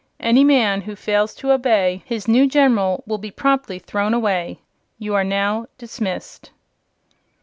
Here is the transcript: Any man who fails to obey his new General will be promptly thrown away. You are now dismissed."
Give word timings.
Any 0.19 0.43
man 0.43 0.81
who 0.81 0.95
fails 0.95 1.35
to 1.35 1.51
obey 1.51 2.01
his 2.07 2.27
new 2.27 2.47
General 2.47 3.03
will 3.05 3.19
be 3.19 3.29
promptly 3.29 3.77
thrown 3.77 4.15
away. 4.15 4.57
You 4.97 5.13
are 5.13 5.23
now 5.23 5.67
dismissed." 5.77 6.49